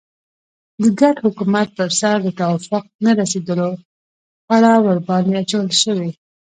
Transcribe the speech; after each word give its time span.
د 0.81 0.83
ګډ 0.99 1.15
حکومت 1.25 1.67
پر 1.77 1.89
سر 1.99 2.15
د 2.23 2.27
توافق 2.41 2.83
نه 3.03 3.11
رسېدلو 3.19 3.71
پړه 4.47 4.73
ورباندې 4.85 5.33
اچول 5.41 5.69
شوې. 5.81 6.09